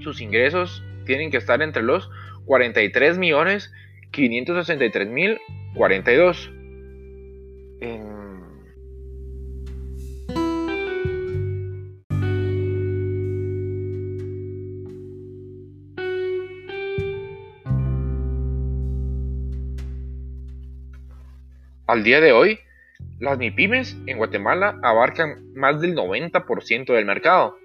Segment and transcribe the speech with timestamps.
[0.00, 2.10] sus ingresos tienen que estar entre los
[2.46, 3.72] 43 millones
[4.10, 5.38] 563 mil
[5.74, 6.52] 42.
[21.86, 22.58] Al día de hoy,
[23.18, 27.56] las MIPIMES en Guatemala abarcan más del 90% del mercado.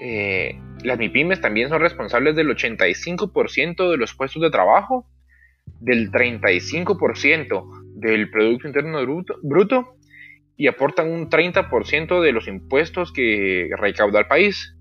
[0.00, 5.06] Eh, las MIPIMES también son responsables del 85% de los puestos de trabajo,
[5.80, 7.64] del 35%
[7.94, 9.00] del Producto Interno
[9.42, 9.96] bruto,
[10.56, 14.77] y aportan un 30% de los impuestos que recauda el país.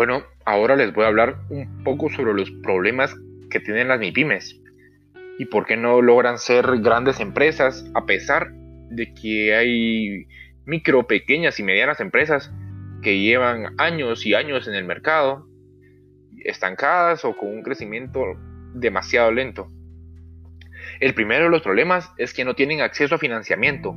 [0.00, 3.14] Bueno, ahora les voy a hablar un poco sobre los problemas
[3.50, 4.58] que tienen las MIPIMES
[5.38, 8.50] y por qué no logran ser grandes empresas a pesar
[8.88, 10.26] de que hay
[10.64, 12.50] micro, pequeñas y medianas empresas
[13.02, 15.46] que llevan años y años en el mercado,
[16.46, 18.24] estancadas o con un crecimiento
[18.72, 19.68] demasiado lento.
[21.00, 23.94] El primero de los problemas es que no tienen acceso a financiamiento.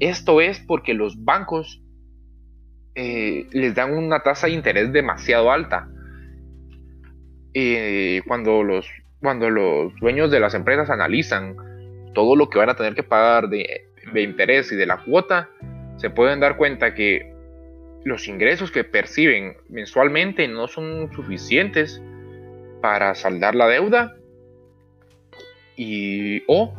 [0.00, 1.80] Esto es porque los bancos
[2.94, 5.88] eh, les dan una tasa de interés demasiado alta.
[7.54, 8.88] Eh, cuando, los,
[9.20, 11.56] cuando los dueños de las empresas analizan
[12.14, 15.48] todo lo que van a tener que pagar de, de interés y de la cuota,
[15.96, 17.32] se pueden dar cuenta que
[18.04, 22.02] los ingresos que perciben mensualmente no son suficientes
[22.80, 24.16] para saldar la deuda
[25.76, 26.74] y o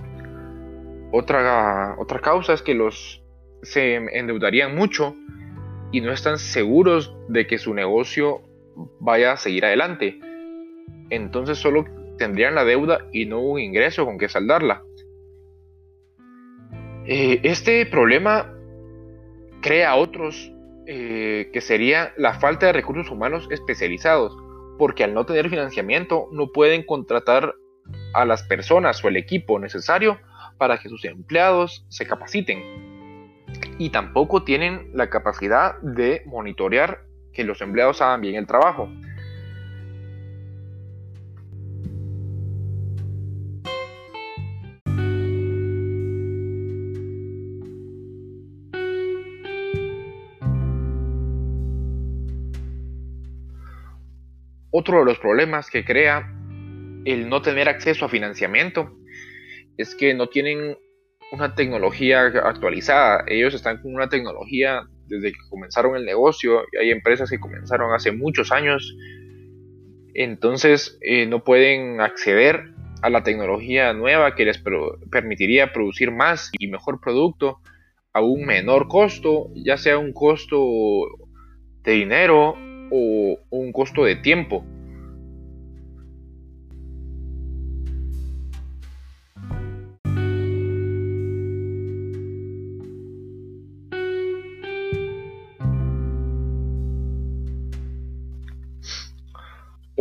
[1.12, 3.24] otra, otra causa es que los
[3.62, 5.16] se endeudarían mucho
[5.94, 8.42] y no están seguros de que su negocio
[9.00, 10.20] vaya a seguir adelante.
[11.12, 11.86] Entonces solo
[12.18, 14.82] tendrían la deuda y no un ingreso con que saldarla.
[17.06, 18.52] Eh, este problema
[19.62, 20.52] crea otros
[20.88, 24.36] eh, que sería la falta de recursos humanos especializados,
[24.80, 27.54] porque al no tener financiamiento no pueden contratar
[28.16, 30.20] a las personas o el equipo necesario
[30.58, 32.83] para que sus empleados se capaciten
[33.78, 37.02] y tampoco tienen la capacidad de monitorear
[37.34, 38.90] que los empleados hagan bien el trabajo.
[54.76, 56.34] Otro de los problemas que crea
[57.06, 58.92] el no tener acceso a financiamiento
[59.78, 60.78] es que no tienen
[61.34, 63.24] una tecnología actualizada.
[63.28, 66.62] Ellos están con una tecnología desde que comenzaron el negocio.
[66.80, 68.96] Hay empresas que comenzaron hace muchos años.
[70.14, 72.72] Entonces eh, no pueden acceder
[73.02, 74.62] a la tecnología nueva que les
[75.12, 77.58] permitiría producir más y mejor producto
[78.14, 80.56] a un menor costo, ya sea un costo
[81.82, 82.56] de dinero
[82.92, 84.64] o un costo de tiempo.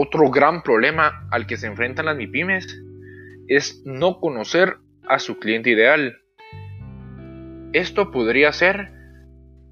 [0.03, 2.83] Otro gran problema al que se enfrentan las MIPIMES
[3.47, 4.79] es no conocer
[5.09, 6.19] a su cliente ideal.
[7.73, 8.91] Esto podría ser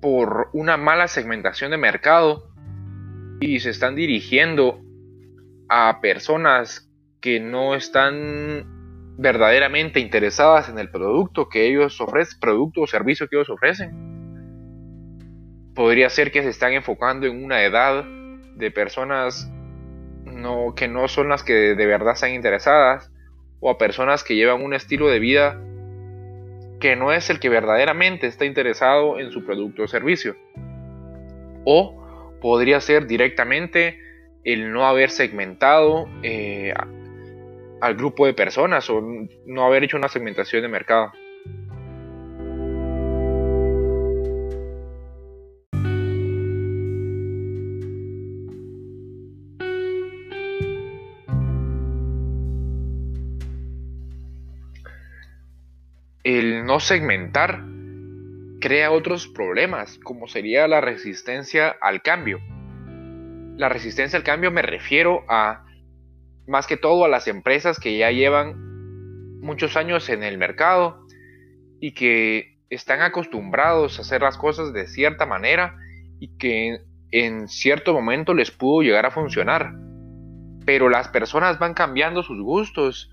[0.00, 2.52] por una mala segmentación de mercado
[3.40, 4.80] y se están dirigiendo
[5.68, 6.88] a personas
[7.20, 13.36] que no están verdaderamente interesadas en el producto que ellos ofrecen, producto o servicio que
[13.36, 13.90] ellos ofrecen.
[15.74, 18.04] Podría ser que se están enfocando en una edad
[18.56, 19.50] de personas
[20.40, 23.10] no, que no son las que de verdad están interesadas
[23.60, 25.60] o a personas que llevan un estilo de vida
[26.80, 30.34] que no es el que verdaderamente está interesado en su producto o servicio.
[31.64, 33.98] O podría ser directamente
[34.44, 36.72] el no haber segmentado eh,
[37.80, 39.02] al grupo de personas o
[39.46, 41.12] no haber hecho una segmentación de mercado.
[56.70, 57.64] No segmentar
[58.60, 62.38] crea otros problemas, como sería la resistencia al cambio.
[63.56, 65.64] La resistencia al cambio me refiero a,
[66.46, 71.08] más que todo, a las empresas que ya llevan muchos años en el mercado
[71.80, 75.76] y que están acostumbrados a hacer las cosas de cierta manera
[76.20, 79.74] y que en cierto momento les pudo llegar a funcionar.
[80.64, 83.10] Pero las personas van cambiando sus gustos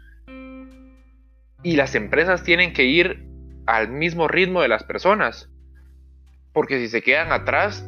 [1.64, 3.26] y las empresas tienen que ir
[3.68, 5.50] al mismo ritmo de las personas.
[6.54, 7.88] Porque si se quedan atrás,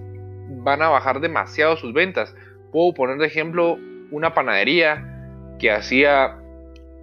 [0.50, 2.36] van a bajar demasiado sus ventas.
[2.72, 3.78] Puedo poner de ejemplo
[4.12, 6.38] una panadería que hacía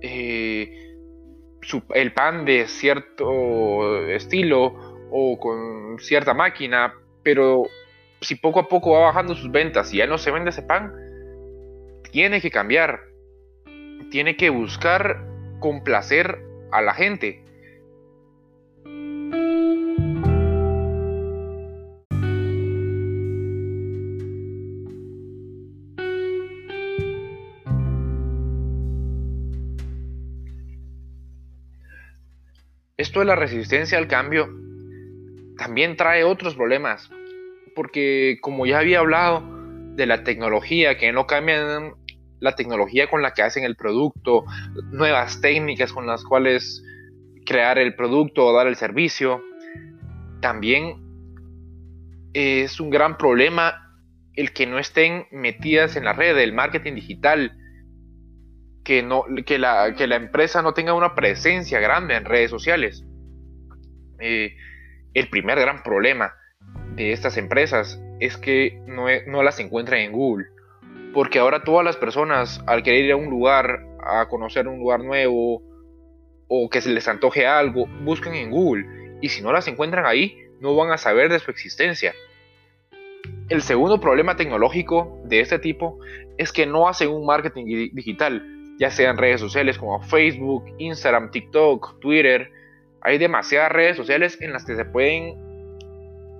[0.02, 0.94] eh,
[1.94, 4.75] el pan de cierto estilo
[5.11, 7.64] o con cierta máquina, pero
[8.20, 10.93] si poco a poco va bajando sus ventas y ya no se vende ese pan,
[12.12, 13.00] tiene que cambiar.
[14.11, 15.25] Tiene que buscar
[15.61, 16.38] complacer
[16.70, 17.45] a la gente.
[33.06, 34.49] Esto de la resistencia al cambio
[35.56, 37.08] también trae otros problemas,
[37.76, 39.44] porque como ya había hablado
[39.94, 41.93] de la tecnología, que no cambian
[42.41, 44.44] la tecnología con la que hacen el producto,
[44.91, 46.82] nuevas técnicas con las cuales
[47.47, 49.41] crear el producto o dar el servicio.
[50.41, 50.97] También
[52.35, 54.00] es un gran problema
[54.35, 57.56] el que no estén metidas en la red del marketing digital,
[58.86, 63.04] que, no, que, la, que la empresa no tenga una presencia grande en redes sociales.
[64.20, 64.54] Eh,
[65.12, 66.32] el primer gran problema
[66.94, 70.46] de estas empresas es que no, no las encuentran en Google
[71.12, 75.02] porque ahora todas las personas al querer ir a un lugar, a conocer un lugar
[75.02, 75.62] nuevo
[76.46, 80.38] o que se les antoje algo, buscan en Google y si no las encuentran ahí,
[80.60, 82.14] no van a saber de su existencia.
[83.48, 85.98] El segundo problema tecnológico de este tipo
[86.38, 91.99] es que no hacen un marketing digital, ya sean redes sociales como Facebook, Instagram, TikTok,
[92.00, 92.50] Twitter.
[93.00, 95.34] Hay demasiadas redes sociales en las que se pueden,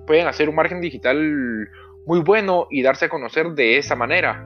[0.05, 1.69] pueden hacer un marketing digital
[2.05, 4.45] muy bueno y darse a conocer de esa manera.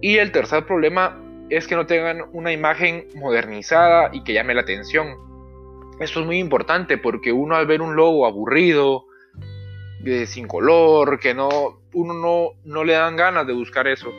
[0.00, 1.20] Y el tercer problema
[1.50, 5.16] es que no tengan una imagen modernizada y que llame la atención.
[6.00, 9.04] Esto es muy importante porque uno al ver un logo aburrido,
[10.26, 11.48] sin color, que no,
[11.92, 14.12] uno no, no le dan ganas de buscar eso.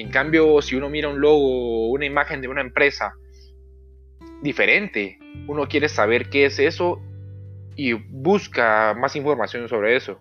[0.00, 3.12] En cambio, si uno mira un logo, una imagen de una empresa
[4.40, 7.02] diferente, uno quiere saber qué es eso
[7.76, 10.18] y busca más información sobre eso.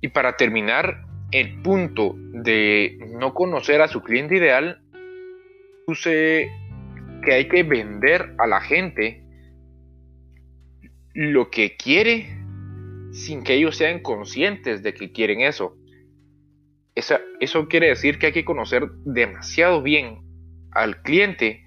[0.00, 4.80] Y para terminar, el punto de no conocer a su cliente ideal,
[5.86, 6.50] puse
[7.24, 9.22] que hay que vender a la gente
[11.14, 12.36] lo que quiere
[13.12, 15.76] sin que ellos sean conscientes de que quieren eso.
[16.94, 20.18] Eso, eso quiere decir que hay que conocer demasiado bien
[20.72, 21.64] al cliente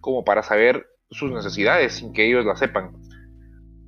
[0.00, 2.92] como para saber sus necesidades sin que ellos la sepan.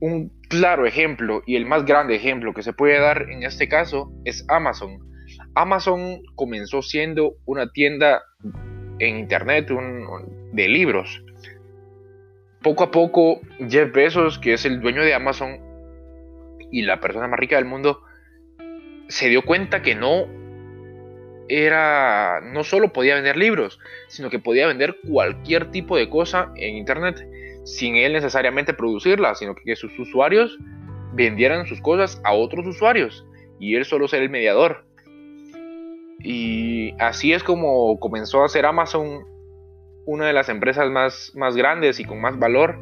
[0.00, 4.12] Un claro ejemplo y el más grande ejemplo que se puede dar en este caso
[4.24, 4.98] es Amazon.
[5.54, 8.22] Amazon comenzó siendo una tienda
[8.98, 9.68] en internet
[10.52, 11.24] de libros.
[12.62, 15.58] Poco a poco Jeff Bezos, que es el dueño de Amazon
[16.70, 18.00] y la persona más rica del mundo,
[19.08, 20.26] se dio cuenta que no
[21.48, 26.76] era no solo podía vender libros, sino que podía vender cualquier tipo de cosa en
[26.76, 27.26] internet
[27.64, 30.58] sin él necesariamente producirla, sino que sus usuarios
[31.12, 33.26] vendieran sus cosas a otros usuarios
[33.60, 34.84] y él solo ser el mediador.
[36.22, 39.26] Y así es como comenzó a ser Amazon
[40.04, 42.78] una de las empresas más, más grandes y con más valor.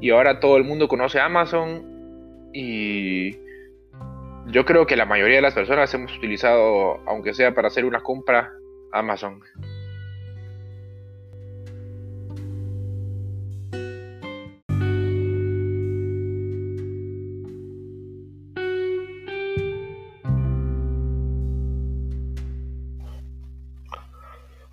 [0.00, 3.36] Y ahora todo el mundo conoce Amazon y
[4.46, 8.00] yo creo que la mayoría de las personas hemos utilizado, aunque sea para hacer una
[8.00, 8.52] compra,
[8.92, 9.40] Amazon.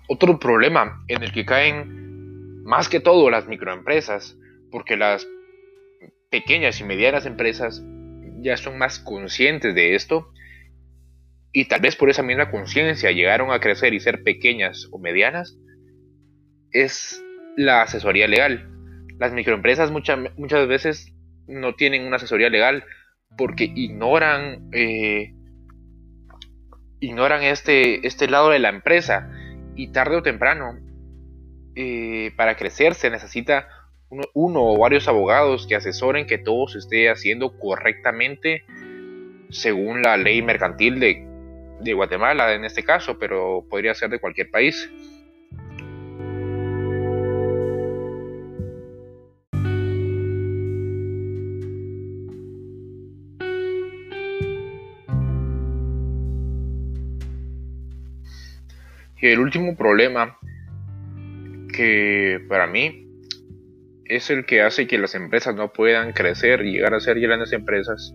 [0.08, 4.36] Otro problema en el que caen más que todo las microempresas,
[4.70, 5.26] porque las
[6.30, 7.82] pequeñas y medianas empresas
[8.40, 10.32] ya son más conscientes de esto
[11.52, 15.58] y tal vez por esa misma conciencia llegaron a crecer y ser pequeñas o medianas,
[16.70, 17.22] es
[17.56, 18.68] la asesoría legal.
[19.18, 21.12] Las microempresas muchas, muchas veces
[21.46, 22.84] no tienen una asesoría legal
[23.36, 25.34] porque ignoran, eh,
[27.00, 29.30] ignoran este, este lado de la empresa
[29.78, 30.76] y tarde o temprano
[31.76, 33.68] eh, para crecer se necesita
[34.10, 38.64] uno, o varios abogados que asesoren que todo se esté haciendo correctamente
[39.50, 44.90] según la ley mercantil de Guatemala en este caso, pero podría ser de cualquier país.
[59.20, 60.38] Y el último problema
[61.74, 63.08] que para mí
[64.04, 67.52] es el que hace que las empresas no puedan crecer y llegar a ser grandes
[67.52, 68.12] empresas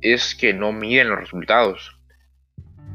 [0.00, 1.98] es que no miden los resultados.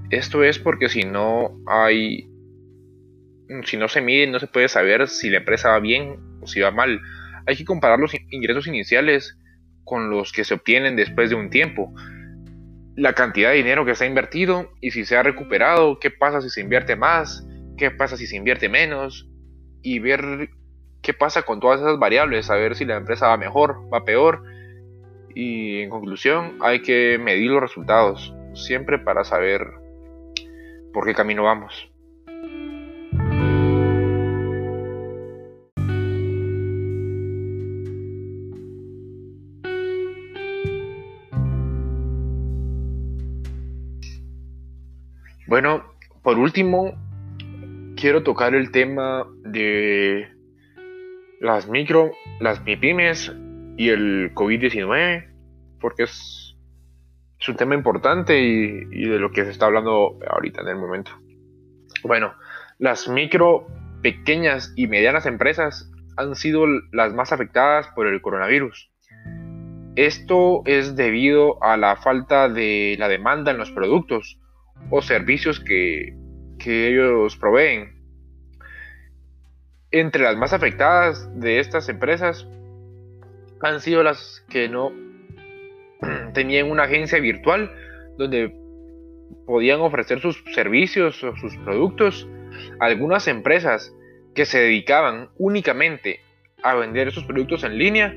[0.09, 2.29] Esto es porque si no hay
[3.65, 6.59] si no se mide no se puede saber si la empresa va bien o si
[6.59, 6.99] va mal.
[7.45, 9.37] Hay que comparar los ingresos iniciales
[9.83, 11.93] con los que se obtienen después de un tiempo.
[12.95, 16.41] La cantidad de dinero que se ha invertido y si se ha recuperado, qué pasa
[16.41, 17.47] si se invierte más,
[17.77, 19.27] qué pasa si se invierte menos
[19.81, 20.49] y ver
[21.01, 24.43] qué pasa con todas esas variables, a ver si la empresa va mejor, va peor.
[25.35, 29.67] Y en conclusión, hay que medir los resultados, siempre para saber
[30.93, 31.92] por qué camino vamos.
[45.53, 45.83] Bueno,
[46.23, 46.95] por último,
[47.95, 50.27] quiero tocar el tema de
[51.41, 53.31] las micro, las MIPIMES
[53.77, 55.31] y el COVID-19,
[55.79, 56.57] porque es,
[57.47, 61.11] un tema importante y, y, de lo que se está hablando ahorita en el momento.
[62.01, 62.33] Bueno,
[62.79, 63.67] las micro,
[64.01, 68.89] pequeñas y medianas empresas han sido las más afectadas por el coronavirus.
[69.97, 74.39] Esto es debido a la falta de la demanda en los productos
[74.89, 76.15] o servicios que,
[76.59, 77.93] que ellos proveen
[79.93, 82.47] entre las más afectadas de estas empresas
[83.61, 84.91] han sido las que no
[86.33, 87.71] tenían una agencia virtual
[88.17, 88.53] donde
[89.45, 92.27] podían ofrecer sus servicios o sus productos.
[92.79, 93.93] Algunas empresas
[94.33, 96.19] que se dedicaban únicamente
[96.63, 98.15] a vender esos productos en línea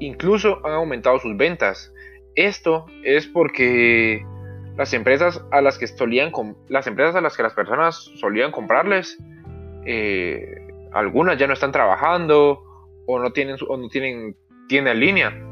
[0.00, 1.92] incluso han aumentado sus ventas.
[2.34, 4.26] Esto es porque
[4.76, 6.32] las empresas a las que solían
[6.68, 9.18] las empresas a las que las personas solían comprarles
[9.86, 12.62] eh, algunas ya no están trabajando
[13.06, 14.36] o no tienen, o no tienen
[14.68, 15.42] tienda en línea.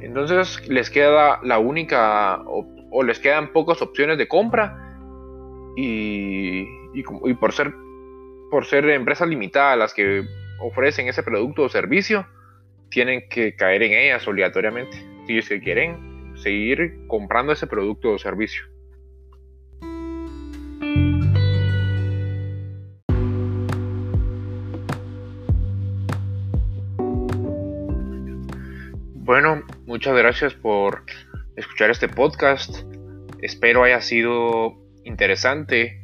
[0.00, 4.76] Entonces les queda la única o, les quedan pocas opciones de compra
[5.76, 7.72] y, y, por, ser,
[8.50, 10.24] por ser empresas limitadas las que
[10.60, 12.26] ofrecen ese producto o servicio,
[12.90, 16.11] tienen que caer en ellas obligatoriamente si es que quieren
[16.42, 18.64] seguir comprando ese producto o servicio.
[29.14, 31.04] Bueno, muchas gracias por
[31.56, 32.84] escuchar este podcast.
[33.40, 36.02] Espero haya sido interesante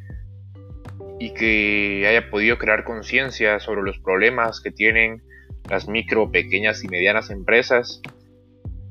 [1.18, 5.23] y que haya podido crear conciencia sobre los problemas que tienen
[5.68, 8.00] las micro, pequeñas y medianas empresas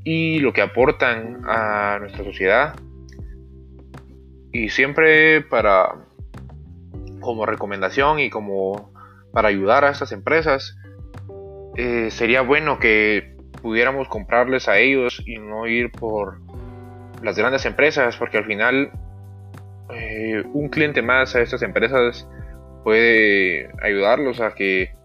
[0.10, 2.76] y lo que aportan a nuestra sociedad.
[4.54, 5.96] Y siempre para
[7.20, 8.94] como recomendación y como
[9.34, 10.78] para ayudar a estas empresas,
[11.76, 16.40] eh, sería bueno que pudiéramos comprarles a ellos y no ir por
[17.22, 18.92] las grandes empresas, porque al final
[19.94, 22.30] eh, un cliente más a estas empresas
[22.86, 24.96] puede ayudarlos a que,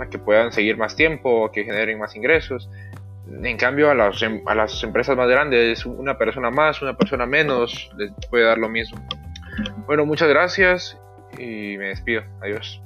[0.00, 2.68] a que puedan seguir más tiempo, a que generen más ingresos.
[3.28, 7.26] En cambio, a las, em, a las empresas más grandes, una persona más, una persona
[7.26, 8.98] menos, les puede dar lo mismo.
[9.86, 10.98] Bueno, muchas gracias
[11.38, 12.22] y me despido.
[12.40, 12.80] Adiós.